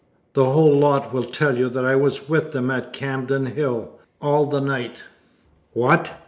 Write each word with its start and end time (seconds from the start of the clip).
The 0.33 0.45
whole 0.45 0.79
lot 0.79 1.13
will 1.13 1.25
tell 1.25 1.55
you 1.59 1.69
that 1.69 1.85
I 1.85 1.95
was 1.95 2.27
with 2.27 2.53
them 2.53 2.71
at 2.71 2.91
Camden 2.91 3.45
Hill 3.45 3.99
all 4.19 4.47
the 4.47 4.59
night." 4.59 5.03
"What! 5.73 6.11